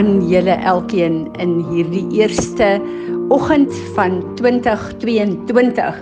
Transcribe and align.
Aan 0.00 0.22
julle 0.24 0.54
elkeen 0.64 1.26
in 1.44 1.50
hierdie 1.68 2.06
eerste 2.22 2.68
oggend 3.28 3.74
van 3.92 4.22
2022 4.38 5.98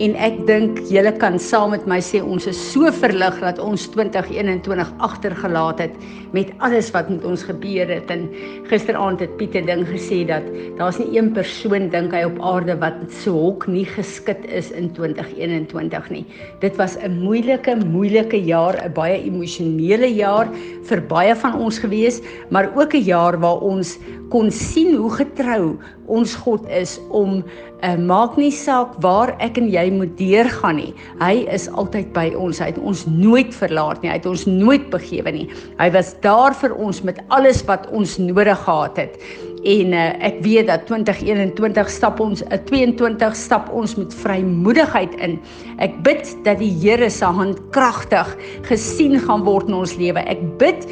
en 0.00 0.14
ek 0.16 0.38
dink 0.48 0.78
julle 0.88 1.12
kan 1.20 1.36
saam 1.38 1.72
met 1.74 1.84
my 1.90 1.98
sê 2.00 2.22
ons 2.24 2.46
is 2.48 2.58
so 2.72 2.88
verlig 3.02 3.36
dat 3.42 3.58
ons 3.62 3.84
2021 3.92 4.92
agtergelaat 5.04 5.82
het 5.84 5.96
met 6.32 6.52
alles 6.64 6.88
wat 6.94 7.10
met 7.12 7.24
ons 7.28 7.44
gebeur 7.44 7.90
het 7.92 8.10
en 8.14 8.24
gisteraand 8.70 9.20
het 9.20 9.36
Piet 9.36 9.54
'n 9.56 9.66
ding 9.66 9.84
gesê 9.84 10.24
dat 10.26 10.42
daar's 10.78 10.98
nie 10.98 11.18
een 11.18 11.32
persoon 11.32 11.90
dink 11.90 12.12
hy 12.12 12.24
op 12.24 12.40
aarde 12.40 12.78
wat 12.80 12.94
so 13.10 13.32
hok 13.32 13.66
nie 13.68 13.84
geskit 13.84 14.44
is 14.48 14.70
in 14.70 14.92
2021 14.92 16.10
nie. 16.10 16.26
Dit 16.60 16.76
was 16.76 16.96
'n 16.96 17.20
moeilike 17.20 17.76
moeilike 17.76 18.40
jaar, 18.44 18.74
'n 18.84 18.92
baie 18.92 19.22
emosionele 19.24 20.14
jaar 20.14 20.48
vir 20.84 21.00
baie 21.00 21.34
van 21.34 21.54
ons 21.58 21.78
gewees, 21.78 22.22
maar 22.50 22.70
ook 22.74 22.94
'n 22.94 23.04
jaar 23.04 23.38
waar 23.38 23.60
ons 23.60 23.98
kon 24.30 24.50
sien 24.50 24.96
hoe 24.96 25.10
getrou 25.10 25.76
ons 26.12 26.34
God 26.44 26.66
is 26.68 26.98
om 27.10 27.40
uh, 27.40 27.96
maak 27.96 28.36
nie 28.40 28.52
saak 28.54 28.94
waar 29.04 29.32
ek 29.42 29.58
en 29.60 29.70
jy 29.72 29.86
moet 29.94 30.12
deurgaan 30.18 30.78
nie. 30.80 30.90
Hy 31.22 31.46
is 31.52 31.68
altyd 31.72 32.12
by 32.16 32.28
ons. 32.38 32.60
Hy 32.62 32.70
het 32.74 32.80
ons 32.80 33.06
nooit 33.08 33.54
verlaat 33.56 34.02
nie. 34.02 34.12
Hy 34.12 34.18
het 34.20 34.28
ons 34.28 34.44
nooit 34.48 34.84
begewe 34.92 35.32
nie. 35.34 35.46
Hy 35.80 35.88
was 35.96 36.14
daar 36.24 36.56
vir 36.60 36.76
ons 36.76 37.02
met 37.06 37.22
alles 37.34 37.64
wat 37.70 37.88
ons 37.96 38.18
nodig 38.20 38.60
gehad 38.66 39.00
het. 39.00 39.18
En 39.62 39.92
uh, 39.94 40.06
ek 40.26 40.40
weet 40.42 40.66
dat 40.66 40.86
2021 40.86 41.90
stap 41.90 42.20
ons 42.20 42.42
'n 42.42 42.52
uh, 42.52 42.58
22 42.66 43.36
stap 43.36 43.70
ons 43.70 43.94
met 43.94 44.14
vrymoedigheid 44.14 45.14
in. 45.22 45.38
Ek 45.78 45.94
bid 46.02 46.26
dat 46.42 46.58
die 46.58 46.72
Here 46.82 47.10
se 47.10 47.24
hand 47.24 47.60
kragtig 47.70 48.36
gesien 48.66 49.20
gaan 49.20 49.44
word 49.46 49.68
in 49.70 49.74
ons 49.74 49.94
lewe. 49.96 50.18
Ek 50.18 50.42
bid 50.58 50.86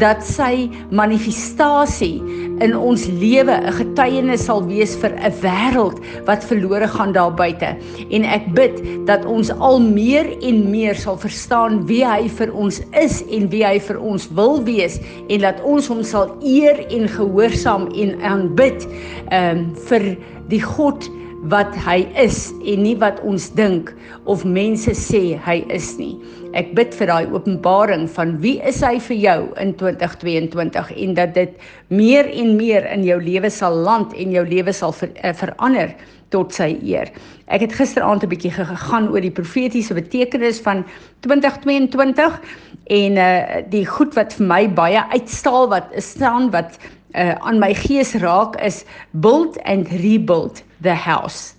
dat 0.00 0.24
sy 0.24 0.70
manifestasie 0.90 2.22
in 2.64 2.76
ons 2.76 3.06
lewe 3.06 3.52
'n 3.52 3.72
getuienis 3.72 4.44
sal 4.44 4.64
wees 4.64 4.96
vir 4.96 5.12
'n 5.12 5.32
wêreld 5.42 6.00
wat 6.24 6.44
verlore 6.44 6.88
gaan 6.88 7.12
daar 7.12 7.34
buite. 7.34 7.76
En 8.10 8.24
ek 8.24 8.54
bid 8.54 9.06
dat 9.06 9.24
ons 9.24 9.50
al 9.50 9.80
meer 9.80 10.26
en 10.40 10.70
meer 10.70 10.94
sal 10.94 11.16
verstaan 11.16 11.86
wie 11.86 12.04
hy 12.04 12.28
vir 12.28 12.52
ons 12.54 12.80
is 12.92 13.22
en 13.30 13.48
wie 13.50 13.64
hy 13.64 13.78
vir 13.78 14.00
ons 14.00 14.28
wil 14.32 14.62
wees 14.64 15.00
en 15.28 15.40
dat 15.40 15.60
ons 15.62 15.88
hom 15.88 16.02
sal 16.02 16.36
eer 16.42 16.86
en 16.88 17.08
gehoorsaam 17.08 17.88
en 17.92 18.13
aanbid 18.22 18.86
ehm 19.30 19.58
um, 19.58 19.68
vir 19.88 20.16
die 20.48 20.62
God 20.62 21.08
wat 21.52 21.74
hy 21.84 22.06
is 22.16 22.48
en 22.64 22.82
nie 22.86 22.94
wat 23.00 23.20
ons 23.28 23.50
dink 23.56 23.90
of 24.30 24.46
mense 24.48 24.94
sê 24.96 25.36
hy 25.44 25.58
is 25.74 25.90
nie. 25.98 26.14
Ek 26.56 26.72
bid 26.78 26.94
vir 26.96 27.10
daai 27.10 27.26
openbaring 27.34 28.06
van 28.14 28.36
wie 28.40 28.56
is 28.64 28.80
hy 28.84 28.96
vir 29.08 29.18
jou 29.18 29.38
in 29.60 29.74
2022 29.80 30.92
en 31.04 31.14
dat 31.18 31.34
dit 31.36 31.58
meer 31.92 32.30
en 32.30 32.54
meer 32.56 32.88
in 32.94 33.04
jou 33.04 33.18
lewe 33.20 33.50
sal 33.52 33.76
land 33.76 34.14
en 34.16 34.32
jou 34.32 34.44
lewe 34.48 34.72
sal 34.72 34.94
ver, 34.96 35.12
uh, 35.20 35.34
verander 35.36 35.92
tot 36.32 36.54
sy 36.56 36.72
eer. 36.80 37.12
Ek 37.52 37.66
het 37.66 37.76
gisteraand 37.76 38.24
'n 38.24 38.32
bietjie 38.32 38.54
gegaan 38.54 39.10
oor 39.12 39.20
die 39.20 39.34
profetiese 39.34 39.94
betekenis 39.94 40.60
van 40.64 40.84
2022 41.26 42.40
en 42.88 43.16
uh 43.16 43.62
die 43.70 43.86
goed 43.86 44.14
wat 44.14 44.32
vir 44.32 44.46
my 44.46 44.68
baie 44.68 45.02
uitstaal 45.12 45.68
wat 45.68 45.92
staan 45.98 46.50
wat 46.50 46.78
uh, 47.14 47.34
aan 47.40 47.58
my 47.62 47.72
gees 47.74 48.14
raak 48.22 48.58
is 48.62 48.84
build 49.10 49.58
and 49.64 49.88
rebuild 50.02 50.62
the 50.82 50.94
house. 50.94 51.54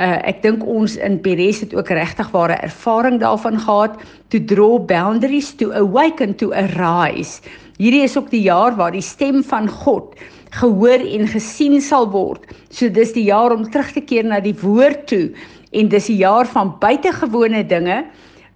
Uh, 0.00 0.16
ek 0.24 0.42
dink 0.42 0.64
ons 0.64 0.96
in 0.96 1.18
Peres 1.20 1.60
het 1.64 1.74
ook 1.76 1.90
regtig 1.92 2.30
ware 2.32 2.56
ervaring 2.64 3.18
daarvan 3.20 3.58
gehad 3.60 3.98
to 4.32 4.38
draw 4.38 4.78
boundaries 4.78 5.52
to 5.60 5.72
awaken 5.76 6.34
to 6.34 6.54
arise. 6.56 7.40
Hierdie 7.80 8.04
is 8.06 8.16
ook 8.16 8.30
die 8.32 8.44
jaar 8.44 8.76
waar 8.76 8.94
die 8.94 9.04
stem 9.04 9.42
van 9.44 9.68
God 9.68 10.16
gehoor 10.56 11.04
en 11.04 11.28
gesien 11.30 11.78
sal 11.84 12.08
word. 12.10 12.46
So 12.70 12.88
dis 12.88 13.12
die 13.14 13.26
jaar 13.28 13.52
om 13.54 13.66
terug 13.70 13.92
te 13.94 14.02
keer 14.02 14.26
na 14.26 14.40
die 14.40 14.56
woord 14.62 15.06
toe 15.10 15.30
en 15.76 15.90
dis 15.92 16.08
die 16.10 16.18
jaar 16.22 16.48
van 16.50 16.74
buitengewone 16.80 17.62
dinge 17.68 18.02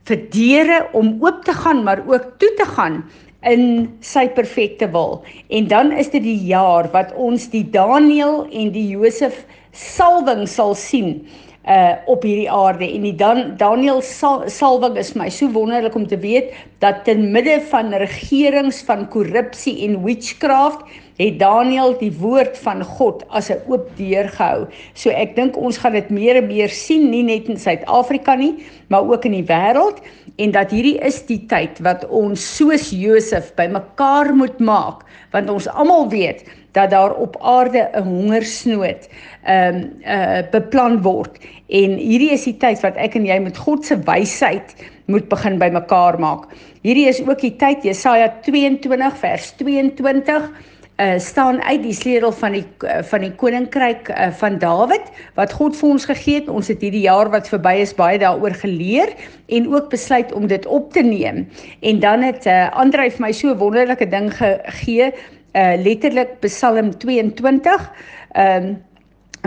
vir 0.09 0.25
deure 0.33 0.81
om 0.97 1.15
oop 1.23 1.45
te 1.47 1.55
gaan 1.57 1.85
maar 1.87 2.03
ook 2.09 2.35
toe 2.43 2.51
te 2.59 2.67
gaan 2.75 3.03
in 3.49 3.89
sy 4.05 4.27
perfekte 4.33 4.89
wil. 4.93 5.23
En 5.49 5.69
dan 5.69 5.93
is 5.93 6.11
dit 6.13 6.25
die 6.25 6.41
jaar 6.49 6.89
wat 6.93 7.15
ons 7.21 7.49
die 7.53 7.65
Daniël 7.71 8.45
en 8.51 8.73
die 8.75 8.89
Josef 8.95 9.45
salwing 9.75 10.47
sal 10.49 10.75
sien 10.79 11.19
uh 11.65 11.97
op 12.13 12.27
hierdie 12.27 12.51
aarde 12.53 12.85
en 12.85 13.07
die 13.07 13.15
Dan 13.17 13.55
Daniël 13.57 14.03
sal, 14.05 14.43
salwing 14.53 14.99
is 15.01 15.15
my 15.17 15.31
so 15.33 15.49
wonderlik 15.55 15.95
om 15.97 16.05
te 16.07 16.19
weet 16.21 16.53
dat 16.85 17.05
te 17.07 17.15
midde 17.17 17.57
van 17.71 17.95
regerings 18.03 18.83
van 18.85 19.07
korrupsie 19.09 19.79
en 19.87 20.03
witchcraft 20.05 20.85
het 21.17 21.39
Daniël 21.39 21.95
die 21.99 22.13
woord 22.19 22.59
van 22.59 22.83
God 22.83 23.23
as 23.29 23.51
'n 23.51 23.63
oop 23.69 23.89
deur 23.97 24.29
gehou. 24.29 24.67
So 24.95 25.11
ek 25.11 25.37
dink 25.37 25.57
ons 25.57 25.79
gaan 25.79 25.93
dit 25.93 26.11
meer 26.11 26.37
en 26.37 26.47
meer 26.47 26.69
sien 26.69 27.11
nie 27.11 27.23
net 27.23 27.49
in 27.49 27.57
Suid-Afrika 27.57 28.35
nie, 28.35 28.65
maar 28.89 29.03
ook 29.03 29.25
in 29.25 29.33
die 29.33 29.47
wêreld 29.47 30.03
en 30.37 30.51
dat 30.51 30.71
hierdie 30.71 30.99
is 30.99 31.23
die 31.27 31.47
tyd 31.47 31.79
wat 31.87 32.07
ons 32.09 32.43
soos 32.57 32.91
Josef 32.91 33.55
bymekaar 33.55 34.35
moet 34.35 34.59
maak 34.59 35.05
want 35.35 35.51
ons 35.51 35.69
almal 35.69 36.09
weet 36.11 36.45
dat 36.75 36.91
daar 36.91 37.15
op 37.15 37.37
aarde 37.41 37.89
'n 37.95 38.03
hongersnood 38.03 39.09
ehm 39.45 39.75
um, 39.75 39.93
uh 40.07 40.43
beplan 40.51 41.03
word 41.03 41.39
en 41.69 41.97
hierdie 41.99 42.33
is 42.33 42.45
die 42.45 42.57
tyd 42.57 42.83
wat 42.83 42.97
ek 42.97 43.15
en 43.15 43.27
jy 43.27 43.39
met 43.39 43.57
God 43.57 43.87
se 43.87 43.97
wysheid 43.97 44.75
moet 45.07 45.29
begin 45.29 45.59
bymekaar 45.59 46.19
maak. 46.19 46.49
Hierdie 46.83 47.09
is 47.09 47.21
ook 47.21 47.41
die 47.41 47.57
tyd 47.57 47.85
Jesaja 47.85 48.29
22 48.43 49.17
vers 49.17 49.53
22 49.57 50.51
uh 51.03 51.19
staan 51.19 51.63
uit 51.63 51.83
die 51.83 51.93
sleutel 51.93 52.33
van 52.33 52.53
die 52.55 52.65
uh, 52.87 53.01
van 53.03 53.25
die 53.25 53.33
koninkryk 53.35 54.09
uh, 54.09 54.29
van 54.39 54.59
Dawid 54.63 55.09
wat 55.35 55.53
God 55.53 55.75
vir 55.75 55.89
ons 55.91 56.07
gegee 56.07 56.39
het. 56.39 56.49
Ons 56.49 56.71
het 56.71 56.85
hierdie 56.87 57.03
jaar 57.09 57.31
wat 57.33 57.51
verby 57.51 57.81
is 57.83 57.95
baie 57.99 58.19
daaroor 58.23 58.55
geleer 58.61 59.11
en 59.51 59.67
ook 59.75 59.91
besluit 59.91 60.33
om 60.33 60.47
dit 60.47 60.67
op 60.67 60.93
te 60.93 61.03
neem. 61.03 61.49
En 61.83 61.99
dan 62.01 62.23
het 62.23 62.47
uh, 62.47 62.71
Andrei 62.71 63.11
vir 63.11 63.27
my 63.27 63.33
so 63.35 63.57
wonderlike 63.59 64.07
ding 64.07 64.31
gegee, 64.39 65.11
uh 65.55 65.75
letterlik 65.83 66.39
Psalm 66.47 66.95
22. 66.99 67.91
Um 68.39 68.71
uh, 68.71 68.94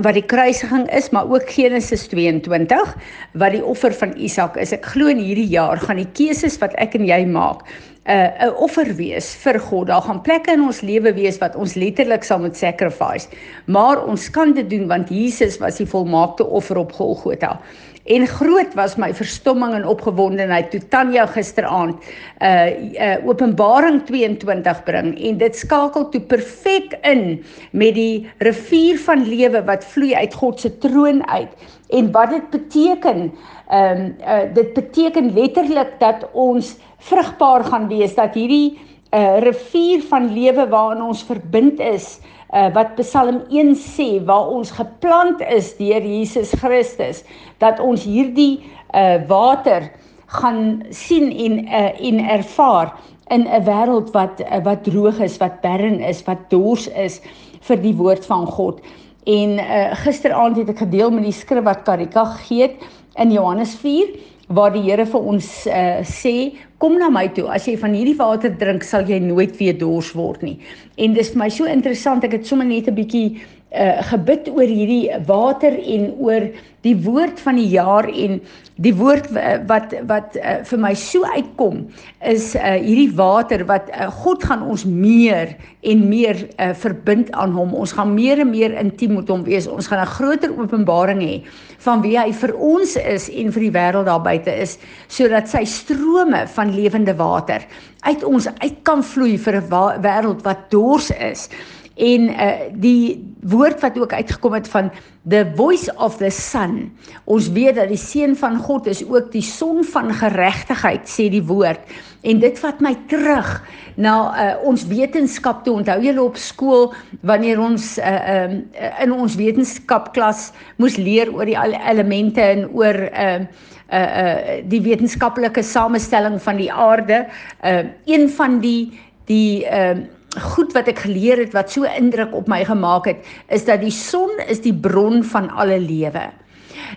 wat 0.04 0.14
die 0.14 0.26
kruisiging 0.26 0.86
is, 0.94 1.10
maar 1.10 1.30
ook 1.30 1.50
Genesis 1.50 2.06
22 2.12 2.96
wat 3.34 3.56
die 3.56 3.64
offer 3.66 3.94
van 3.98 4.14
Isak 4.18 4.58
is. 4.62 4.74
Ek 4.76 4.86
glo 4.94 5.10
in 5.10 5.22
hierdie 5.22 5.50
jaar 5.50 5.82
gaan 5.82 5.98
die 6.02 6.10
keuses 6.18 6.60
wat 6.62 6.76
ek 6.78 6.98
en 7.00 7.08
jy 7.08 7.24
maak, 7.26 7.66
'n 8.08 8.14
uh, 8.14 8.48
'n 8.48 8.54
offer 8.64 8.88
wees 8.96 9.36
vir 9.44 9.60
God. 9.60 9.88
Daar 9.88 10.02
gaan 10.02 10.22
plekke 10.22 10.54
in 10.54 10.62
ons 10.62 10.82
lewe 10.82 11.14
wees 11.14 11.38
wat 11.42 11.56
ons 11.56 11.74
letterlik 11.76 12.24
sal 12.24 12.40
moet 12.40 12.56
sacrifice. 12.56 13.28
Maar 13.66 14.06
ons 14.06 14.30
kan 14.30 14.54
dit 14.54 14.70
doen 14.70 14.88
want 14.88 15.10
Jesus 15.10 15.58
was 15.58 15.78
die 15.78 15.90
volmaakte 15.90 16.46
offer 16.46 16.78
op 16.78 16.92
Golgotha. 16.92 17.60
En 18.08 18.24
groot 18.28 18.74
was 18.74 18.96
my 18.96 19.10
verstomming 19.14 19.74
en 19.76 19.88
opgewondenheid 19.88 20.70
toe 20.72 20.80
Tanya 20.88 21.26
gisteraand 21.28 21.98
'n 22.00 22.46
uh, 22.46 22.94
uh, 22.96 23.28
Openbaring 23.28 24.06
22 24.08 24.84
bring 24.84 25.10
en 25.20 25.38
dit 25.38 25.56
skakel 25.56 26.10
toe 26.10 26.22
perfek 26.22 26.96
in 27.02 27.44
met 27.72 27.94
die 27.96 28.30
rivier 28.40 29.00
van 29.00 29.28
lewe 29.28 29.64
wat 29.68 29.84
vloei 29.86 30.16
uit 30.16 30.34
God 30.34 30.60
se 30.60 30.78
troon 30.78 31.28
uit. 31.28 31.52
En 31.90 32.12
wat 32.12 32.30
dit 32.30 32.50
beteken, 32.50 33.32
ehm 33.68 34.00
um, 34.00 34.16
uh, 34.24 34.54
dit 34.54 34.74
beteken 34.74 35.34
letterlik 35.34 36.00
dat 36.00 36.28
ons 36.32 36.78
vrugbaar 36.98 37.64
gaan 37.64 37.88
wees, 37.88 38.16
dat 38.16 38.34
hierdie 38.34 38.80
'n 39.12 39.20
uh, 39.20 39.40
rivier 39.40 40.02
van 40.02 40.34
lewe 40.34 40.68
waarin 40.68 41.02
ons 41.02 41.24
verbind 41.24 41.80
is, 41.80 42.20
uh, 42.20 42.37
wat 42.48 42.96
Psalm 42.96 43.42
1 43.52 43.76
sê 43.76 44.24
waar 44.24 44.48
ons 44.56 44.72
geplant 44.72 45.42
is 45.52 45.74
deur 45.76 46.00
Jesus 46.00 46.54
Christus 46.62 47.24
dat 47.60 47.82
ons 47.84 48.06
hierdie 48.08 48.64
uh, 48.96 49.20
water 49.28 49.90
gaan 50.28 50.84
sien 50.90 51.32
en 51.32 51.60
uh, 51.66 51.92
en 52.00 52.20
ervaar 52.20 52.94
in 53.28 53.48
'n 53.48 53.64
wêreld 53.64 54.12
wat 54.12 54.40
uh, 54.40 54.64
wat 54.64 54.84
droog 54.84 55.20
is, 55.20 55.38
wat 55.38 55.62
barren 55.62 56.00
is, 56.00 56.24
wat 56.24 56.50
dors 56.50 56.88
is 56.88 57.22
vir 57.62 57.82
die 57.82 57.96
woord 57.96 58.26
van 58.26 58.46
God. 58.46 58.80
En 59.24 59.60
uh, 59.60 59.92
gisteraand 60.04 60.58
het 60.58 60.70
ek 60.70 60.78
gedeel 60.78 61.12
met 61.12 61.24
die 61.24 61.36
skrif 61.36 61.64
wat 61.64 61.84
Karika 61.84 62.24
gegee 62.26 62.62
het 62.62 62.76
in 63.16 63.32
Johannes 63.32 63.76
4 63.76 64.08
waar 64.48 64.72
die 64.72 64.84
Here 64.86 65.06
vir 65.06 65.28
ons 65.34 65.48
uh, 65.68 66.00
sê 66.08 66.56
kom 66.80 66.96
na 67.00 67.10
my 67.12 67.28
toe. 67.36 67.48
As 67.52 67.68
jy 67.68 67.76
van 67.80 67.96
hierdie 67.98 68.16
water 68.20 68.54
drink 68.54 68.86
sal 68.88 69.08
jy 69.10 69.20
nooit 69.20 69.58
weer 69.60 69.76
dors 69.78 70.14
word 70.16 70.44
nie. 70.46 70.58
En 70.98 71.14
dis 71.18 71.34
vir 71.34 71.42
my 71.42 71.50
so 71.52 71.68
interessant. 71.68 72.24
Ek 72.24 72.38
het 72.40 72.48
sommer 72.48 72.68
net 72.68 72.88
'n 72.88 72.96
bietjie 72.96 73.42
uh, 73.76 74.02
gebid 74.12 74.48
oor 74.54 74.70
hierdie 74.70 75.12
water 75.28 75.76
en 75.76 76.12
oor 76.24 76.48
die 76.86 76.96
woord 77.04 77.40
van 77.44 77.58
die 77.60 77.68
jaar 77.74 78.08
en 78.08 78.38
die 78.80 78.94
woord 78.96 79.32
wat 79.68 79.96
wat 80.08 80.38
uh, 80.38 80.60
vir 80.70 80.80
my 80.80 80.94
so 80.96 81.26
uitkom 81.26 81.82
is 82.22 82.54
uh, 82.56 82.78
hierdie 82.78 83.10
water 83.18 83.66
wat 83.68 83.90
uh, 83.92 84.08
God 84.24 84.46
gaan 84.46 84.64
ons 84.64 84.86
meer 84.86 85.56
en 85.82 86.06
meer 86.10 86.46
uh, 86.62 86.72
verbind 86.78 87.32
aan 87.34 87.56
hom. 87.58 87.74
Ons 87.76 87.96
gaan 87.98 88.14
meer 88.14 88.44
en 88.44 88.52
meer 88.52 88.76
intiem 88.78 89.18
met 89.18 89.32
hom 89.34 89.44
wees. 89.48 89.68
Ons 89.68 89.90
gaan 89.90 90.04
'n 90.06 90.16
groter 90.16 90.54
openbaring 90.54 91.22
hê 91.22 91.36
van 91.84 92.02
wie 92.02 92.18
hy 92.18 92.32
vir 92.32 92.54
ons 92.56 92.96
is 92.96 93.30
en 93.30 93.52
vir 93.52 93.68
die 93.68 93.76
wêreld 93.76 94.08
daar 94.08 94.24
buite 94.24 94.52
is 94.52 94.78
sodat 95.08 95.50
sy 95.50 95.64
strome 95.66 96.46
van 96.56 96.74
lewende 96.76 97.14
water 97.18 97.66
uit 98.08 98.24
ons 98.24 98.48
uit 98.48 98.78
kan 98.84 99.04
vloei 99.04 99.38
vir 99.38 99.62
'n 99.62 100.02
wêreld 100.02 100.44
wat 100.44 100.70
dors 100.72 101.12
is 101.12 101.50
en 101.98 102.30
uh, 102.30 102.52
die 102.78 103.18
woord 103.48 103.82
wat 103.82 103.98
ook 103.98 104.14
uitgekom 104.14 104.54
het 104.54 104.68
van 104.70 104.90
the 105.30 105.44
voice 105.56 105.92
of 105.96 106.18
the 106.18 106.30
sun. 106.30 106.92
Ons 107.26 107.50
weet 107.56 107.78
dat 107.78 107.90
die 107.92 108.00
seun 108.00 108.36
van 108.38 108.58
God 108.62 108.88
is 108.88 109.04
ook 109.06 109.32
die 109.32 109.46
son 109.46 109.84
van 109.88 110.12
geregtigheid 110.14 111.08
sê 111.10 111.30
die 111.32 111.44
woord. 111.44 111.82
En 112.28 112.42
dit 112.44 112.60
vat 112.60 112.82
my 112.84 112.94
terug 113.10 113.50
na 113.96 114.16
uh, 114.30 114.50
ons 114.68 114.84
wetenskap 114.90 115.64
toe. 115.66 115.78
Onthou 115.80 115.98
julle 116.04 116.24
op 116.24 116.38
skool 116.42 116.92
wanneer 117.28 117.62
ons 117.62 117.96
uh, 118.02 118.18
um, 118.36 118.60
in 118.76 119.16
ons 119.16 119.38
wetenskapklas 119.40 120.52
moes 120.82 120.98
leer 121.00 121.32
oor 121.34 121.48
die 121.50 121.58
elemente 121.58 122.44
en 122.44 122.68
oor 122.74 123.08
uh, 123.08 123.40
uh 123.88 123.98
uh 123.98 124.56
die 124.68 124.82
wetenskaplike 124.84 125.64
samestelling 125.64 126.42
van 126.44 126.60
die 126.60 126.72
aarde. 126.74 127.26
Uh 127.64 127.88
een 128.06 128.28
van 128.30 128.60
die 128.60 128.92
die 129.30 129.64
uh 129.64 130.17
goed 130.40 130.74
wat 130.74 130.88
ek 130.88 131.06
geleer 131.06 131.42
het 131.42 131.54
wat 131.56 131.72
so 131.72 131.88
indruk 131.88 132.34
op 132.36 132.48
my 132.48 132.64
gemaak 132.66 133.08
het, 133.10 133.24
is 133.50 133.66
dat 133.66 133.82
die 133.82 133.94
son 133.94 134.32
is 134.48 134.62
die 134.62 134.74
bron 134.74 135.24
van 135.24 135.50
alle 135.50 135.80
lewe. 135.80 136.28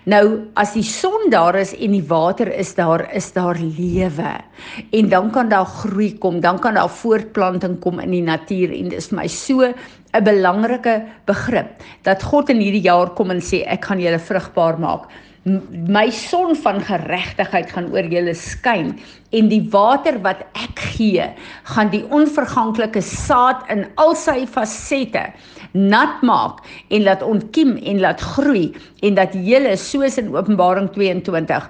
Nou 0.05 0.25
as 0.59 0.73
die 0.75 0.85
son 0.85 1.29
daar 1.33 1.57
is 1.59 1.73
en 1.73 1.95
die 1.95 2.05
water 2.07 2.51
is 2.53 2.73
daar, 2.77 3.07
is 3.15 3.31
daar 3.33 3.57
lewe. 3.59 4.33
En 4.91 5.09
dan 5.09 5.31
kan 5.31 5.49
daar 5.49 5.65
groei 5.65 6.13
kom, 6.17 6.39
dan 6.41 6.59
kan 6.59 6.77
daar 6.77 6.89
voortplanting 6.89 7.79
kom 7.81 7.99
in 7.99 8.11
die 8.11 8.23
natuur 8.25 8.71
en 8.75 8.93
dit 8.93 9.01
is 9.01 9.09
vir 9.11 9.21
my 9.21 9.27
so 9.27 9.73
'n 10.13 10.23
belangrike 10.23 11.01
begrip 11.25 11.81
dat 12.03 12.23
God 12.23 12.49
in 12.49 12.59
hierdie 12.59 12.83
jaar 12.83 13.09
kom 13.15 13.31
en 13.31 13.39
sê 13.39 13.63
ek 13.65 13.85
gaan 13.85 13.99
julle 13.99 14.19
vrugbaar 14.19 14.79
maak 14.79 15.07
my 15.43 16.11
son 16.13 16.53
van 16.61 16.83
geregtigheid 16.85 17.71
gaan 17.73 17.87
oor 17.89 18.05
julle 18.05 18.33
skyn 18.37 18.91
en 19.33 19.47
die 19.49 19.63
water 19.73 20.19
wat 20.21 20.43
ek 20.53 20.83
gee 20.93 21.25
gaan 21.71 21.89
die 21.89 22.03
onverganklike 22.13 23.01
saad 23.01 23.63
in 23.73 23.87
al 23.97 24.13
sy 24.13 24.43
fasette 24.45 25.23
nat 25.73 26.21
maak 26.21 26.61
en 26.93 27.07
laat 27.07 27.25
ontkiem 27.25 27.73
en 27.81 28.03
laat 28.03 28.21
groei 28.35 28.67
en 29.01 29.17
dat 29.17 29.33
julle 29.33 29.73
soos 29.81 30.19
in 30.21 30.29
Openbaring 30.35 30.91
22 30.93 31.69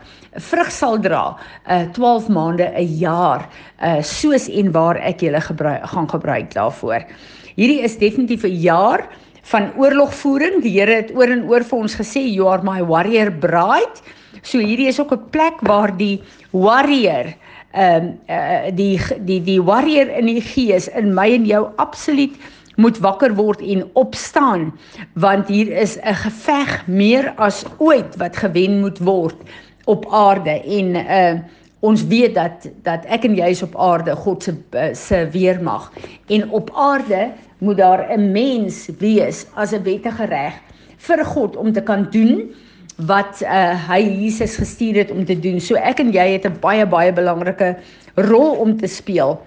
vrug 0.51 0.71
sal 0.75 0.99
dra 0.99 1.23
uh 1.63 1.85
12 1.95 2.27
maande 2.27 2.67
'n 2.75 2.97
jaar 2.99 3.47
uh 3.79 4.01
soos 4.03 4.49
en 4.49 4.71
waar 4.71 4.99
ek 4.99 5.23
julle 5.23 5.41
gebruik 5.41 5.87
gaan 5.87 6.09
gebruik 6.09 6.53
daarvoor. 6.53 7.07
Hierdie 7.55 7.83
is 7.87 7.97
definitief 7.97 8.43
'n 8.43 8.59
jaar 8.59 9.07
van 9.41 9.71
oorlogvoering. 9.77 10.61
Die 10.61 10.79
Here 10.79 11.01
het 11.01 11.11
oor 11.15 11.29
en 11.29 11.43
oor 11.49 11.63
vir 11.63 11.77
ons 11.79 11.95
gesê 11.95 12.23
you 12.27 12.47
are 12.49 12.63
my 12.63 12.81
warrior 12.85 13.31
bride. 13.31 14.01
So 14.41 14.59
hierdie 14.59 14.87
is 14.87 14.99
ook 14.99 15.13
'n 15.13 15.29
plek 15.29 15.61
waar 15.61 15.97
die 15.97 16.21
warrior 16.51 17.33
ehm 17.71 18.05
um, 18.05 18.19
uh, 18.27 18.67
die 18.75 18.99
die 19.25 19.41
die 19.43 19.61
warrior 19.61 20.09
in 20.09 20.25
die 20.25 20.41
gees 20.41 20.87
in 20.87 21.13
my 21.13 21.29
en 21.31 21.45
jou 21.45 21.67
absoluut 21.75 22.35
moet 22.75 22.97
wakker 22.99 23.35
word 23.35 23.61
en 23.61 23.85
opstaan 23.93 24.71
want 25.13 25.47
hier 25.47 25.71
is 25.71 25.97
'n 25.97 26.13
geveg 26.13 26.87
meer 26.87 27.33
as 27.37 27.65
ooit 27.77 28.15
wat 28.17 28.37
gewen 28.37 28.79
moet 28.79 28.99
word 28.99 29.37
op 29.85 30.05
aarde 30.11 30.61
en 30.63 30.95
uh 30.95 31.39
ons 31.81 32.03
weet 32.05 32.35
dat 32.35 32.67
dat 32.83 33.05
ek 33.05 33.23
en 33.25 33.35
jy 33.35 33.47
is 33.55 33.63
op 33.65 33.75
aarde 33.75 34.15
God 34.15 34.43
se 34.43 34.53
se 34.93 35.29
weermag 35.33 35.91
en 36.27 36.49
op 36.49 36.69
aarde 36.75 37.31
moet 37.61 37.77
daar 37.77 38.09
'n 38.09 38.31
mens 38.31 38.89
wees 38.99 39.45
as 39.55 39.71
'n 39.73 39.83
wettige 39.83 40.25
reg 40.25 40.53
vir 40.97 41.25
God 41.25 41.55
om 41.55 41.73
te 41.73 41.81
kan 41.81 42.07
doen 42.11 42.51
wat 42.95 43.41
uh, 43.41 43.89
hy 43.89 44.01
Jesus 44.01 44.55
gestuur 44.55 44.95
het 44.95 45.11
om 45.11 45.25
te 45.25 45.39
doen. 45.39 45.59
So 45.61 45.75
ek 45.75 45.99
en 45.99 46.11
jy 46.11 46.27
het 46.37 46.45
'n 46.45 46.59
baie 46.59 46.85
baie 46.85 47.13
belangrike 47.13 47.77
rol 48.15 48.51
om 48.61 48.77
te 48.77 48.87
speel. 48.87 49.39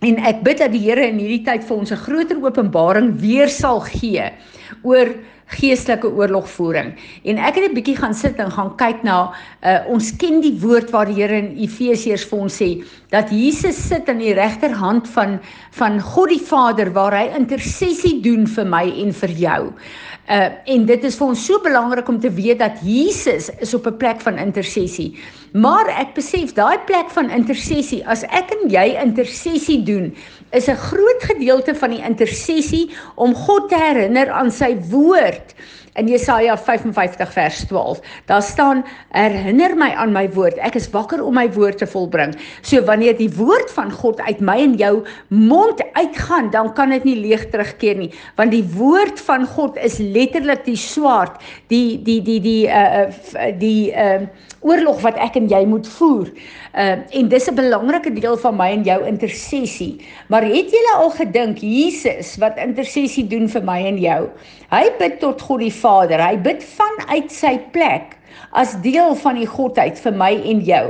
En 0.00 0.18
ek 0.18 0.42
bid 0.42 0.58
dat 0.58 0.72
die 0.72 0.82
Here 0.82 1.06
in 1.06 1.18
hierdie 1.18 1.44
tyd 1.44 1.64
vir 1.64 1.76
ons 1.76 1.90
'n 1.90 1.96
groter 1.96 2.36
openbaring 2.42 3.18
weer 3.20 3.48
sal 3.48 3.80
gee 3.80 4.30
oor 4.82 5.14
geestelike 5.46 6.08
oorlogvoering. 6.10 6.94
En 7.24 7.38
ek 7.38 7.54
het 7.54 7.70
'n 7.70 7.74
bietjie 7.74 7.96
gaan 7.96 8.14
sit 8.14 8.36
en 8.36 8.50
gaan 8.50 8.76
kyk 8.76 9.02
na 9.02 9.32
uh, 9.62 9.78
ons 9.86 10.16
ken 10.16 10.40
die 10.40 10.58
woord 10.60 10.90
waar 10.90 11.06
die 11.06 11.14
Here 11.14 11.36
in 11.36 11.56
Efesiërs 11.56 12.24
vir 12.24 12.38
ons 12.38 12.56
sê 12.62 12.84
dat 13.10 13.30
Jesus 13.30 13.76
sit 13.88 14.08
aan 14.08 14.18
die 14.18 14.34
regterhand 14.34 15.08
van 15.08 15.40
van 15.70 16.00
God 16.00 16.28
die 16.28 16.42
Vader 16.42 16.92
waar 16.92 17.14
hy 17.14 17.30
intersessie 17.36 18.20
doen 18.20 18.46
vir 18.46 18.66
my 18.66 18.84
en 19.04 19.12
vir 19.12 19.30
jou. 19.30 19.62
Uh 20.26 20.50
en 20.66 20.86
dit 20.86 21.04
is 21.04 21.16
vir 21.16 21.26
ons 21.26 21.46
so 21.46 21.58
belangrik 21.62 22.08
om 22.08 22.20
te 22.20 22.30
weet 22.30 22.58
dat 22.58 22.82
Jesus 22.82 23.50
is 23.60 23.74
op 23.74 23.86
'n 23.86 23.96
plek 23.96 24.20
van 24.20 24.38
intersessie. 24.38 25.14
Maar 25.52 25.88
ek 25.88 26.14
besef 26.14 26.52
daai 26.52 26.78
plek 26.84 27.10
van 27.10 27.30
intersessie, 27.30 28.02
as 28.06 28.24
ek 28.24 28.50
en 28.50 28.68
jy 28.68 28.98
intersessie 29.00 29.82
doen, 29.82 30.14
is 30.52 30.68
'n 30.68 30.76
groot 30.76 31.22
gedeelte 31.22 31.74
van 31.74 31.90
die 31.90 32.02
intersessie 32.02 32.90
om 33.14 33.34
God 33.34 33.68
te 33.68 33.76
herinner 33.76 34.30
aan 34.30 34.50
sy 34.50 34.76
woord 34.90 35.35
effect 35.36 35.54
in 35.96 36.08
Jesaja 36.08 36.56
55 36.56 37.32
vers 37.32 37.64
12. 37.66 38.00
Daar 38.26 38.42
staan: 38.42 38.84
"Herinner 39.10 39.76
my 39.76 39.90
aan 39.90 40.12
my 40.12 40.28
woord. 40.32 40.56
Ek 40.58 40.74
is 40.74 40.90
wakker 40.90 41.24
om 41.24 41.34
my 41.34 41.52
woord 41.52 41.78
te 41.78 41.86
volbring." 41.86 42.34
So 42.60 42.82
wanneer 42.84 43.16
die 43.16 43.30
woord 43.30 43.70
van 43.70 43.92
God 43.92 44.20
uit 44.20 44.40
my 44.40 44.58
en 44.60 44.74
jou 44.74 45.06
mond 45.28 45.82
uitgaan, 45.92 46.50
dan 46.50 46.72
kan 46.72 46.90
dit 46.90 47.04
nie 47.04 47.16
leeg 47.16 47.48
terugkeer 47.50 47.96
nie, 47.96 48.12
want 48.36 48.50
die 48.50 48.64
woord 48.76 49.20
van 49.20 49.46
God 49.46 49.76
is 49.76 49.98
letterlik 49.98 50.64
die 50.64 50.76
swaard, 50.76 51.40
die 51.68 52.02
die 52.02 52.22
die 52.22 52.40
die 52.40 52.66
uh 52.68 53.10
die 53.58 53.92
uh 53.92 54.26
oorlog 54.66 55.00
wat 55.04 55.18
ek 55.22 55.36
en 55.38 55.48
jy 55.48 55.62
moet 55.68 55.86
voer. 55.98 56.30
Uh 56.74 56.96
en 57.10 57.28
dis 57.28 57.48
'n 57.50 57.54
belangrike 57.54 58.12
deel 58.12 58.36
van 58.36 58.56
my 58.56 58.70
en 58.72 58.82
jou 58.82 59.00
intersessie. 59.06 60.00
Maar 60.28 60.42
het 60.42 60.70
jy 60.70 60.82
al 60.96 61.10
gedink 61.10 61.58
Jesus 61.58 62.36
wat 62.36 62.58
intersessie 62.58 63.26
doen 63.26 63.48
vir 63.48 63.62
my 63.62 63.80
en 63.86 63.98
jou? 63.98 64.22
Hy 64.70 64.84
bid 64.98 65.20
tot 65.20 65.42
God 65.42 65.60
die 65.62 65.72
Vader. 65.86 66.18
Hy 66.18 66.36
bid 66.42 66.64
vanuit 66.74 67.30
sy 67.30 67.56
plek 67.74 68.16
as 68.58 68.74
deel 68.82 69.14
van 69.22 69.38
die 69.38 69.46
godheid 69.48 70.00
vir 70.02 70.14
my 70.18 70.32
en 70.50 70.64
jou. 70.66 70.86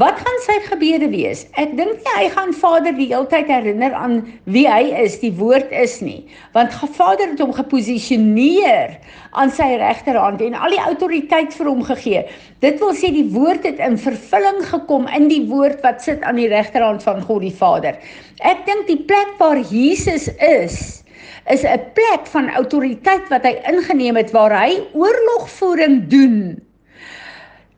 Wat 0.00 0.16
gaan 0.16 0.38
sy 0.46 0.54
gebede 0.64 1.10
wees? 1.12 1.42
Ek 1.60 1.74
dink 1.76 1.98
nie 2.00 2.12
hy 2.16 2.28
gaan 2.32 2.54
Vader 2.56 2.94
die 2.96 3.10
hele 3.10 3.28
tyd 3.28 3.50
herinner 3.52 3.92
aan 3.96 4.22
wie 4.48 4.64
hy 4.68 4.86
is, 5.02 5.18
die 5.20 5.32
woord 5.36 5.68
is 5.76 5.98
nie, 6.04 6.22
want 6.56 6.72
Vader 6.96 7.34
het 7.34 7.42
hom 7.44 7.52
geposisioneer 7.56 8.94
aan 9.36 9.52
sy 9.52 9.68
regterhand 9.82 10.40
en 10.44 10.56
al 10.56 10.72
die 10.72 10.80
autoriteit 10.80 11.52
vir 11.56 11.68
hom 11.68 11.84
gegee. 11.84 12.24
Dit 12.64 12.80
wil 12.80 12.96
sê 12.96 13.12
die 13.12 13.28
woord 13.36 13.68
het 13.68 13.84
in 13.84 14.00
vervulling 14.00 14.62
gekom 14.70 15.08
in 15.12 15.28
die 15.28 15.44
woord 15.52 15.84
wat 15.84 16.00
sit 16.04 16.24
aan 16.24 16.40
die 16.40 16.48
regterhand 16.52 17.04
van 17.04 17.20
God 17.28 17.44
die 17.44 17.52
Vader. 17.60 18.00
Ek 18.40 18.64
dink 18.68 18.88
die 18.88 19.00
plek 19.08 19.36
waar 19.40 19.60
Jesus 19.60 20.30
is, 20.40 21.01
is 21.46 21.64
'n 21.64 21.80
plek 21.94 22.26
van 22.26 22.50
autoriteit 22.50 23.28
wat 23.28 23.42
hy 23.42 23.54
ingeneem 23.72 24.16
het 24.16 24.30
waar 24.30 24.54
hy 24.62 24.82
oorlogvoering 24.92 26.08
doen. 26.08 26.62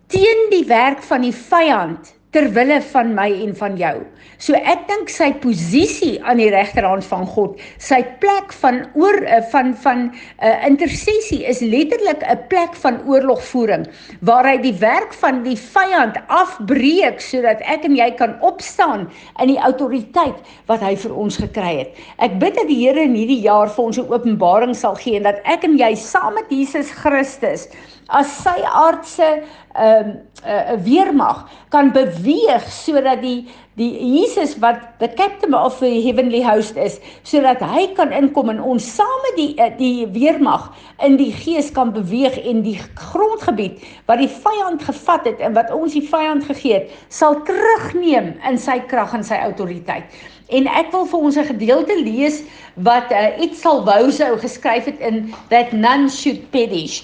Teen 0.06 0.46
die 0.50 0.64
werk 0.66 1.02
van 1.02 1.20
die 1.20 1.34
vyand 1.34 2.14
ter 2.34 2.48
wille 2.54 2.80
van 2.90 3.12
my 3.14 3.28
en 3.44 3.54
van 3.56 3.76
jou. 3.78 3.94
So 4.42 4.58
ek 4.58 4.88
dink 4.88 5.12
sy 5.12 5.30
posisie 5.38 6.16
aan 6.26 6.40
die 6.42 6.50
regterhand 6.52 7.06
van 7.06 7.22
God, 7.30 7.60
sy 7.78 8.00
plek 8.22 8.52
van 8.58 8.82
oor 8.98 9.20
eh, 9.22 9.40
van 9.52 9.72
van 9.84 10.00
'n 10.04 10.10
uh, 10.10 10.48
eh, 10.48 10.66
intersessie 10.66 11.44
is 11.46 11.60
letterlik 11.60 12.24
'n 12.26 12.46
plek 12.50 12.74
van 12.82 12.98
oorlogvoering 13.06 13.86
waar 14.20 14.44
hy 14.50 14.56
die 14.58 14.74
werk 14.80 15.14
van 15.14 15.42
die 15.42 15.56
vyand 15.56 16.18
afbreek 16.28 17.20
sodat 17.20 17.62
ek 17.62 17.84
en 17.84 17.96
jy 17.96 18.10
kan 18.18 18.36
opstaan 18.40 19.08
in 19.40 19.48
die 19.48 19.58
autoriteit 19.58 20.38
wat 20.66 20.80
hy 20.80 20.96
vir 20.96 21.14
ons 21.14 21.36
gekry 21.36 21.78
het. 21.78 21.90
Ek 22.18 22.38
bid 22.38 22.54
dat 22.54 22.66
die 22.68 22.82
Here 22.84 23.00
in 23.00 23.14
hierdie 23.14 23.42
jaar 23.46 23.70
vir 23.70 23.84
ons 23.84 23.98
'n 23.98 24.12
openbaring 24.12 24.74
sal 24.74 24.94
gee 24.94 25.16
en 25.16 25.22
dat 25.22 25.40
ek 25.44 25.64
en 25.64 25.78
jy 25.78 25.94
saam 25.94 26.34
met 26.34 26.50
Jesus 26.50 26.90
Christus 26.90 27.68
as 28.08 28.28
sy 28.42 28.60
aardse 28.64 29.42
ehm 29.74 30.10
'n 30.44 30.76
uh, 30.76 30.76
weermag 30.84 31.48
kan 31.68 31.92
beweeg 31.92 32.23
sodat 32.70 33.22
die 33.22 33.46
die 33.74 33.90
Jesus 33.90 34.54
wat 34.62 34.78
the 35.00 35.08
captain 35.08 35.54
of 35.54 35.80
the 35.80 36.00
heavenly 36.00 36.40
host 36.42 36.76
is 36.76 37.00
sodat 37.26 37.58
hy 37.60 37.88
kan 37.96 38.12
inkom 38.14 38.52
en 38.52 38.60
ons 38.62 38.84
saam 38.96 39.22
met 39.26 39.36
die 39.36 39.48
uh, 39.58 39.70
die 39.78 40.06
weermag 40.14 40.68
in 41.02 41.16
die 41.18 41.32
gees 41.34 41.72
kan 41.74 41.90
beweeg 41.92 42.38
en 42.46 42.62
die 42.62 42.78
grondgebied 42.94 43.82
wat 44.06 44.22
die 44.22 44.30
vyand 44.30 44.84
gevat 44.86 45.26
het 45.26 45.42
en 45.42 45.58
wat 45.58 45.72
ons 45.74 45.96
die 45.98 46.06
vyand 46.06 46.46
gegee 46.46 46.84
het 46.84 46.94
sal 47.08 47.40
terugneem 47.48 48.34
in 48.46 48.58
sy 48.58 48.78
krag 48.86 49.14
en 49.14 49.26
sy 49.26 49.40
autoriteit. 49.42 50.06
En 50.54 50.68
ek 50.68 50.92
wil 50.92 51.06
vir 51.10 51.26
ons 51.26 51.36
'n 51.36 51.50
gedeelte 51.50 51.96
lees 51.98 52.42
wat 52.76 53.10
uh, 53.10 53.34
Itzal 53.42 53.84
Wouso 53.84 54.36
geskryf 54.36 54.84
het 54.84 55.00
in 55.00 55.34
that 55.50 55.72
none 55.72 56.08
should 56.08 56.50
perish. 56.50 57.02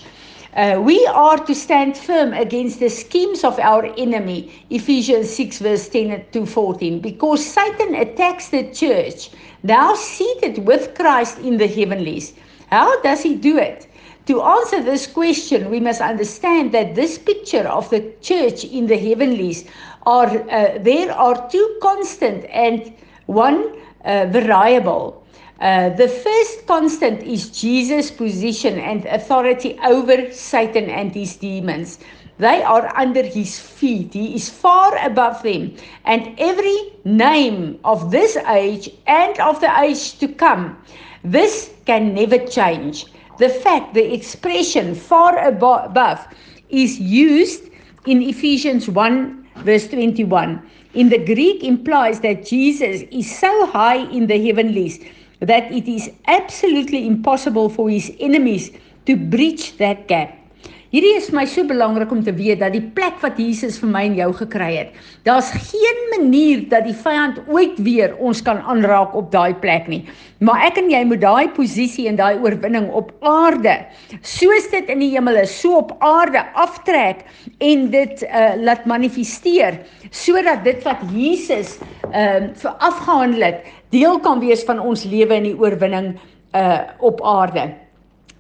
Uh, 0.55 0.81
we 0.83 1.07
are 1.07 1.39
to 1.39 1.55
stand 1.55 1.97
firm 1.97 2.33
against 2.33 2.81
the 2.81 2.91
schemes 2.91 3.45
of 3.45 3.59
our 3.61 3.85
enemy, 3.97 4.65
Ephesians 4.71 5.31
6, 5.31 5.59
verse 5.61 5.89
10 5.89 6.25
to 6.33 6.45
14, 6.45 6.99
because 7.01 7.45
Satan 7.47 7.95
attacks 7.95 8.49
the 8.49 8.65
church, 8.73 9.31
now 9.63 9.95
seated 9.95 10.67
with 10.67 10.95
Christ 10.97 11.39
in 11.39 11.57
the 11.57 11.69
heavenlies. 11.69 12.35
How 12.69 13.01
does 13.03 13.23
he 13.23 13.37
do 13.37 13.59
it? 13.59 13.87
To 14.27 14.43
answer 14.43 14.83
this 14.83 15.07
question, 15.07 15.71
we 15.71 15.79
must 15.81 16.01
understand 16.01 16.73
that 16.73 16.97
this 16.97 17.17
picture 17.17 17.67
of 17.69 17.89
the 17.91 18.13
church 18.21 18.65
in 18.65 18.87
the 18.87 18.99
heavenlies 18.99 19.65
are 20.07 20.27
uh, 20.27 20.79
there 20.81 21.13
are 21.13 21.49
two 21.51 21.79
constant 21.81 22.45
and 22.47 22.93
one 23.27 23.73
uh, 24.05 24.27
variable. 24.27 25.20
Uh, 25.61 25.91
the 25.91 26.09
first 26.09 26.67
constant 26.67 27.23
is 27.23 27.51
Jesus' 27.51 28.11
position 28.11 28.79
and 28.79 29.05
authority 29.05 29.79
over 29.85 30.33
Satan 30.33 30.89
and 30.89 31.15
his 31.15 31.37
demons. 31.37 31.99
They 32.39 32.63
are 32.63 32.91
under 32.97 33.23
his 33.23 33.59
feet. 33.59 34.15
He 34.15 34.35
is 34.35 34.49
far 34.49 34.97
above 35.05 35.43
them. 35.43 35.77
And 36.07 36.35
every 36.39 36.95
name 37.05 37.79
of 37.85 38.11
this 38.11 38.37
age 38.49 38.89
and 39.07 39.39
of 39.39 39.61
the 39.61 39.71
age 39.81 40.19
to 40.21 40.29
come, 40.29 40.79
this 41.23 41.71
can 41.85 42.15
never 42.15 42.39
change. 42.39 43.05
The 43.39 43.51
fact, 43.51 43.93
the 43.93 44.15
expression 44.15 44.95
far 44.95 45.47
above 45.47 46.27
is 46.71 46.99
used 46.99 47.65
in 48.07 48.23
Ephesians 48.23 48.89
1, 48.89 49.49
verse 49.57 49.89
21. 49.89 50.63
In 50.95 51.11
the 51.11 51.19
Greek 51.19 51.63
implies 51.63 52.21
that 52.21 52.47
Jesus 52.47 53.03
is 53.13 53.39
so 53.39 53.67
high 53.67 54.09
in 54.11 54.27
the 54.27 54.43
heavenlies 54.43 55.05
that 55.41 55.73
it 55.73 55.89
is 55.89 56.11
absolutely 56.27 57.07
impossible 57.07 57.69
for 57.69 57.91
his 57.91 58.13
enemies 58.21 58.71
to 59.07 59.17
breach 59.17 59.77
that 59.79 60.09
gap. 60.09 60.40
Hierdie 60.91 61.13
is 61.15 61.29
vir 61.31 61.37
my 61.37 61.43
so 61.47 61.63
belangrik 61.63 62.11
om 62.11 62.23
te 62.27 62.33
weet 62.35 62.59
dat 62.59 62.73
die 62.75 62.83
plek 62.83 63.21
wat 63.23 63.37
Jesus 63.39 63.77
vir 63.79 63.93
my 63.93 64.01
en 64.09 64.17
jou 64.19 64.27
gekry 64.41 64.71
het, 64.75 64.97
daar's 65.23 65.53
geen 65.55 65.99
manier 66.11 66.65
dat 66.73 66.83
die 66.83 66.95
vyand 66.99 67.37
ooit 67.47 67.77
weer 67.87 68.17
ons 68.19 68.41
kan 68.43 68.59
aanraak 68.67 69.13
op 69.15 69.29
daai 69.31 69.55
plek 69.63 69.87
nie. 69.87 70.01
Maar 70.43 70.65
ek 70.67 70.81
en 70.83 70.89
jy 70.91 71.05
moet 71.07 71.21
daai 71.23 71.53
posisie 71.55 72.09
en 72.11 72.19
daai 72.19 72.43
oorwinning 72.43 72.89
op 72.91 73.13
aarde, 73.23 73.77
soos 74.27 74.67
dit 74.73 74.91
in 74.91 75.05
die 75.05 75.13
hemel 75.13 75.39
is, 75.45 75.53
so 75.61 75.79
op 75.79 75.93
aarde 76.03 76.43
aftrek 76.59 77.23
en 77.63 77.87
dit 77.93 78.25
uh 78.27 78.49
laat 78.59 78.83
manifesteer 78.91 79.79
sodat 80.11 80.65
dit 80.67 80.83
wat 80.89 81.05
Jesus 81.15 81.77
ehm 82.11 82.51
uh, 82.51 82.51
vir 82.65 82.75
afgehandel 82.89 83.47
het, 83.47 83.63
deel 83.95 84.19
kan 84.27 84.43
wees 84.43 84.67
van 84.67 84.83
ons 84.83 85.07
lewe 85.07 85.39
in 85.39 85.47
die 85.53 85.55
oorwinning 85.55 86.17
uh 86.51 86.83
op 86.99 87.23
aarde. 87.23 87.69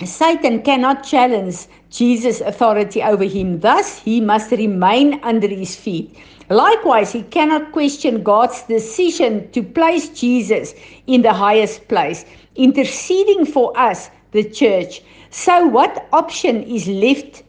Satan 0.04 0.62
cannot 0.62 1.04
challenge 1.04 1.66
Jesus' 1.90 2.40
authority 2.40 3.02
over 3.02 3.24
him. 3.24 3.60
Thus, 3.60 3.98
he 3.98 4.20
must 4.20 4.50
remain 4.50 5.20
under 5.22 5.48
his 5.48 5.76
feet. 5.76 6.16
Likewise, 6.48 7.12
he 7.12 7.22
cannot 7.22 7.72
question 7.72 8.22
God's 8.22 8.62
decision 8.62 9.50
to 9.52 9.62
place 9.62 10.08
Jesus 10.08 10.74
in 11.06 11.22
the 11.22 11.32
highest 11.32 11.86
place, 11.88 12.24
interceding 12.56 13.44
for 13.44 13.76
us, 13.78 14.10
the 14.32 14.44
church. 14.44 15.02
So, 15.30 15.66
what 15.66 16.08
option 16.12 16.62
is 16.62 16.88
left 16.88 17.42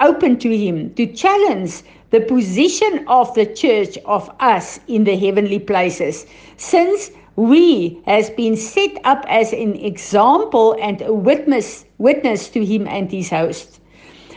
open 0.00 0.38
to 0.38 0.56
him 0.56 0.94
to 0.94 1.06
challenge 1.06 1.82
the 2.10 2.20
position 2.20 3.04
of 3.08 3.34
the 3.34 3.44
church 3.44 3.98
of 4.06 4.30
us 4.40 4.80
in 4.88 5.04
the 5.04 5.16
heavenly 5.16 5.58
places? 5.58 6.26
Since 6.56 7.10
we 7.38 7.96
has 8.04 8.30
been 8.30 8.56
set 8.56 8.98
up 9.04 9.24
as 9.28 9.52
an 9.52 9.76
example 9.76 10.74
and 10.82 11.00
a 11.02 11.14
witness 11.14 11.84
witness 11.98 12.48
to 12.48 12.64
him 12.64 12.88
and 12.88 13.12
his 13.12 13.30
host. 13.30 13.78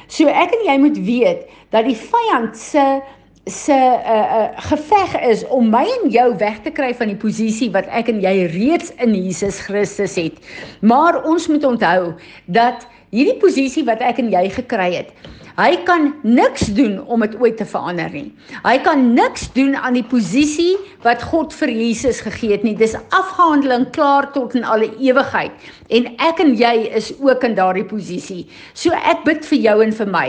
So 0.08 0.30
ek 0.30 0.54
en 0.54 0.68
jy 0.68 0.78
moet 0.84 1.00
weet 1.02 1.50
dat 1.74 1.90
die 1.90 1.98
vyand 1.98 2.54
se 2.58 3.02
se 3.50 3.74
uh, 3.74 4.26
uh 4.38 4.50
geveg 4.70 5.16
is 5.26 5.42
om 5.50 5.72
my 5.74 5.82
en 5.82 6.12
jou 6.14 6.28
weg 6.38 6.62
te 6.62 6.70
kry 6.70 6.92
van 6.94 7.10
die 7.10 7.18
posisie 7.18 7.72
wat 7.74 7.90
ek 7.90 8.12
en 8.14 8.22
jy 8.22 8.36
reeds 8.54 8.94
in 9.02 9.16
Jesus 9.18 9.58
Christus 9.66 10.14
het. 10.22 10.38
Maar 10.86 11.24
ons 11.26 11.50
moet 11.50 11.66
onthou 11.66 12.14
dat 12.54 12.86
hierdie 13.10 13.40
posisie 13.42 13.82
wat 13.90 14.04
ek 14.06 14.22
en 14.22 14.30
jy 14.30 14.46
gekry 14.62 14.92
het, 15.00 15.10
Hy 15.58 15.82
kan 15.88 16.12
niks 16.24 16.70
doen 16.78 17.00
om 17.12 17.24
dit 17.26 17.36
ooit 17.42 17.58
te 17.60 17.66
verander 17.68 18.12
nie. 18.14 18.30
Hy 18.64 18.78
kan 18.86 19.12
niks 19.16 19.50
doen 19.56 19.76
aan 19.76 19.98
die 19.98 20.06
posisie 20.08 20.78
wat 21.04 21.24
God 21.32 21.54
vir 21.58 21.74
Jesus 21.74 22.22
gegee 22.24 22.56
het 22.56 22.64
nie. 22.64 22.76
Dis 22.78 22.96
afgehandeling 23.10 23.90
klaar 23.96 24.30
tot 24.36 24.56
in 24.56 24.64
alle 24.64 24.92
ewigheid. 25.02 25.52
En 25.92 26.08
ek 26.24 26.40
en 26.44 26.56
jy 26.60 26.88
is 26.96 27.12
ook 27.20 27.44
in 27.48 27.58
daardie 27.58 27.88
posisie. 27.88 28.46
So 28.74 28.96
ek 28.96 29.26
bid 29.28 29.48
vir 29.50 29.64
jou 29.68 29.78
en 29.84 29.96
vir 30.02 30.12
my 30.12 30.28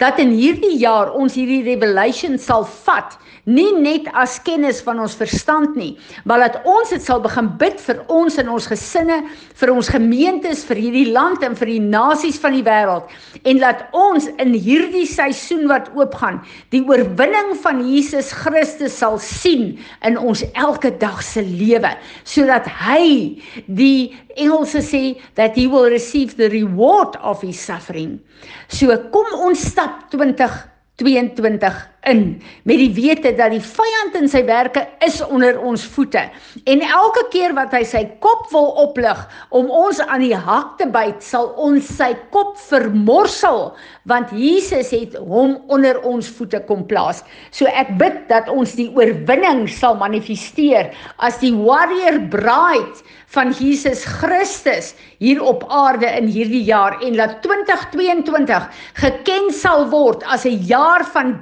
dat 0.00 0.20
in 0.22 0.32
hierdie 0.36 0.78
jaar 0.80 1.12
ons 1.12 1.36
hierdie 1.36 1.64
revelation 1.66 2.38
sal 2.40 2.64
vat 2.84 3.18
nie 3.50 3.72
net 3.74 4.06
as 4.14 4.36
kennis 4.46 4.78
van 4.86 5.00
ons 5.02 5.16
verstand 5.18 5.74
nie, 5.74 5.96
maar 6.28 6.44
dat 6.44 6.60
ons 6.68 6.92
dit 6.94 7.02
sal 7.02 7.18
begin 7.24 7.48
bid 7.58 7.80
vir 7.82 7.98
ons 8.12 8.36
en 8.38 8.52
ons 8.54 8.68
gesinne, 8.70 9.16
vir 9.58 9.72
ons 9.72 9.90
gemeentes, 9.90 10.62
vir 10.68 10.78
hierdie 10.78 11.08
land 11.10 11.42
en 11.42 11.56
vir 11.58 11.72
die 11.72 11.82
nasies 11.82 12.38
van 12.42 12.54
die 12.54 12.62
wêreld 12.66 13.10
en 13.42 13.58
laat 13.58 13.88
ons 13.98 14.28
in 14.38 14.54
hierdie 14.62 15.06
seisoen 15.08 15.66
wat 15.70 15.90
oopgaan, 15.96 16.40
die 16.74 16.82
oorwinning 16.86 17.54
van 17.64 17.82
Jesus 17.86 18.32
Christus 18.36 18.96
sal 19.02 19.18
sien 19.22 19.76
in 20.06 20.18
ons 20.18 20.44
elke 20.54 20.92
dag 21.02 21.22
se 21.26 21.44
lewe, 21.44 21.94
sodat 22.24 22.68
hy 22.82 23.42
die 23.66 24.12
Engelse 24.40 24.80
sê 24.86 25.04
that 25.36 25.58
he 25.58 25.66
will 25.68 25.90
receive 25.92 26.38
the 26.38 26.48
reward 26.54 27.18
of 27.20 27.42
his 27.44 27.60
suffering. 27.60 28.20
So 28.72 28.94
kom 29.12 29.34
ons 29.44 29.66
stap 29.72 30.08
20 30.14 30.70
22 31.02 31.91
in 32.08 32.42
met 32.66 32.80
die 32.80 32.90
wete 32.96 33.30
dat 33.38 33.52
die 33.54 33.62
vyand 33.62 34.16
in 34.18 34.28
sy 34.30 34.42
werke 34.48 34.82
is 35.06 35.20
onder 35.22 35.58
ons 35.60 35.84
voete. 35.94 36.24
En 36.66 36.82
elke 36.82 37.24
keer 37.30 37.54
wat 37.54 37.74
hy 37.76 37.82
sy 37.86 38.02
kop 38.24 38.48
wil 38.52 38.72
oplig 38.82 39.20
om 39.54 39.70
ons 39.70 40.00
aan 40.08 40.24
die 40.24 40.34
hak 40.34 40.76
te 40.80 40.88
byt 40.90 41.22
sal 41.22 41.52
ons 41.62 41.86
sy 41.98 42.12
kop 42.34 42.56
vermorsel 42.68 43.70
want 44.10 44.32
Jesus 44.34 44.90
het 44.94 45.14
hom 45.14 45.56
onder 45.70 46.00
ons 46.08 46.26
voete 46.38 46.62
kom 46.66 46.82
plaas. 46.90 47.22
So 47.54 47.70
ek 47.70 47.94
bid 48.00 48.24
dat 48.32 48.50
ons 48.50 48.74
die 48.78 48.90
oorwinning 48.90 49.68
sal 49.70 49.98
manifesteer 50.00 50.90
as 51.22 51.38
die 51.42 51.54
warrior 51.54 52.18
bride 52.32 53.02
van 53.32 53.52
Jesus 53.56 54.04
Christus 54.04 54.92
hier 55.22 55.40
op 55.42 55.64
aarde 55.72 56.08
in 56.18 56.26
hierdie 56.28 56.64
jaar 56.66 56.98
en 57.00 57.16
laat 57.16 57.38
2022 57.46 58.66
geken 59.00 59.48
sal 59.56 59.86
word 59.92 60.24
as 60.28 60.44
'n 60.44 60.60
jaar 60.68 61.04
van 61.14 61.38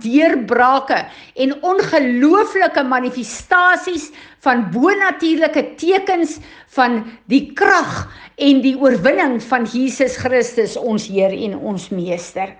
deurbrake 0.50 1.06
en 1.34 1.54
ongelooflike 1.62 2.82
manifestasies 2.82 4.10
van 4.44 4.70
bonatuurlike 4.70 5.74
tekens 5.76 6.38
van 6.74 7.04
die 7.30 7.52
krag 7.54 8.08
en 8.40 8.62
die 8.64 8.76
oorwinning 8.78 9.40
van 9.42 9.66
Jesus 9.68 10.16
Christus 10.16 10.76
ons 10.76 11.08
Heer 11.08 11.32
en 11.32 11.56
ons 11.58 11.90
Meester. 11.90 12.54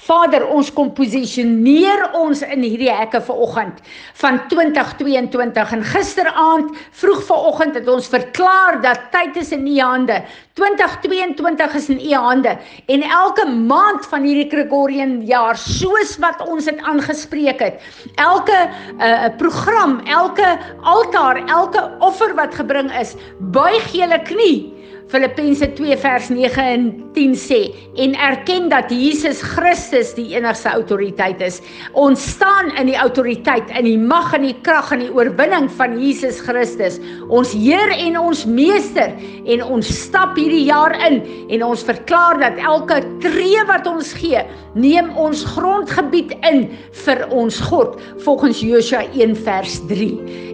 Vader, 0.00 0.46
ons 0.48 0.70
kom 0.72 0.88
posisioneer 0.96 2.06
ons 2.16 2.40
in 2.46 2.62
hierdie 2.64 2.88
hekke 2.88 3.20
vanoggend 3.26 3.82
van 4.22 4.38
2022 4.48 5.74
en 5.76 5.84
gisteraand 5.90 6.70
vroeg 7.02 7.20
vanoggend 7.28 7.76
het 7.76 7.90
ons 7.92 8.08
verklaar 8.08 8.78
dat 8.80 9.10
tyd 9.12 9.36
is 9.42 9.52
in 9.52 9.66
U 9.68 9.76
hande. 9.76 10.16
2022 10.56 11.76
is 11.82 11.90
in 11.92 12.00
U 12.00 12.14
hande 12.16 12.56
en 12.88 13.04
elke 13.04 13.44
maand 13.52 14.08
van 14.08 14.24
hierdie 14.24 14.48
Gregorian 14.48 15.18
jaar 15.28 15.60
soos 15.60 16.16
wat 16.24 16.40
ons 16.48 16.70
dit 16.70 16.80
aangespreek 16.80 17.60
het. 17.60 17.84
Elke 18.16 18.56
uh, 18.64 19.28
program, 19.36 20.00
elke 20.08 20.56
altaar, 20.80 21.44
elke 21.44 21.84
offer 22.00 22.32
wat 22.40 22.56
gebring 22.56 22.88
is, 22.96 23.18
buig 23.52 23.92
julle 23.92 24.22
knie 24.24 24.79
Filippense 25.10 25.66
2 25.74 25.96
vers 25.98 26.28
9 26.30 26.62
en 26.62 26.84
10 27.16 27.32
sê 27.34 27.58
en 27.98 28.12
erken 28.14 28.68
dat 28.70 28.92
Jesus 28.94 29.40
Christus 29.42 30.12
die 30.14 30.28
enigste 30.36 30.70
autoriteit 30.70 31.40
is. 31.42 31.58
Ons 31.98 32.22
staan 32.36 32.70
in 32.78 32.86
die 32.92 32.98
autoriteit 32.98 33.72
in 33.74 33.88
die 33.88 33.98
mag 33.98 34.30
en 34.36 34.46
die 34.46 34.54
krag 34.62 34.92
en 34.94 35.02
die 35.02 35.10
oorwinning 35.10 35.66
van 35.80 35.96
Jesus 35.98 36.38
Christus, 36.46 37.00
ons 37.26 37.50
Heer 37.56 37.90
en 37.96 38.20
ons 38.20 38.44
Meester 38.46 39.10
en 39.50 39.64
ons 39.66 39.90
stap 39.90 40.38
hierdie 40.38 40.68
jaar 40.68 40.94
in 41.08 41.18
en 41.50 41.66
ons 41.72 41.82
verklaar 41.90 42.38
dat 42.42 42.62
elke 42.62 43.00
tree 43.24 43.66
wat 43.66 43.90
ons 43.90 44.14
gee, 44.14 44.44
neem 44.78 45.10
ons 45.18 45.42
grondgebied 45.56 46.36
in 46.46 46.68
vir 47.02 47.26
ons 47.34 47.58
God 47.66 47.98
volgens 48.22 48.62
Josua 48.62 49.02
1 49.10 49.34
vers 49.42 49.80
3. 49.90 50.12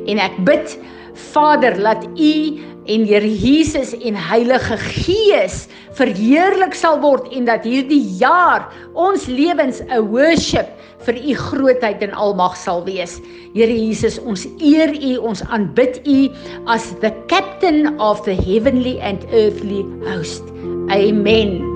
En 0.08 0.24
ek 0.30 0.40
bid 0.48 0.78
Vader, 1.32 1.76
laat 1.80 2.04
U 2.16 2.32
en 2.86 3.04
Here 3.06 3.28
Jesus 3.28 3.92
en 3.94 4.16
Heilige 4.16 4.76
Gees 4.78 5.66
verheerlik 5.96 6.74
sal 6.76 7.00
word 7.00 7.30
en 7.32 7.48
dat 7.48 7.64
hierdie 7.64 8.02
jaar 8.20 8.68
ons 8.94 9.26
lewens 9.26 9.80
'n 9.86 10.00
worship 10.12 10.68
vir 11.06 11.14
u 11.14 11.34
grootheid 11.34 12.02
en 12.02 12.12
almag 12.12 12.56
sal 12.56 12.84
wees. 12.84 13.20
Here 13.54 13.72
Jesus, 13.72 14.18
ons 14.18 14.46
eer 14.58 14.90
u, 14.94 15.16
ons 15.16 15.42
aanbid 15.42 16.00
u 16.06 16.28
as 16.66 16.94
the 17.00 17.12
captain 17.28 17.98
of 18.00 18.24
the 18.24 18.34
heavenly 18.34 18.98
and 19.00 19.24
earthly 19.32 19.84
host. 20.08 20.42
Amen. 20.90 21.75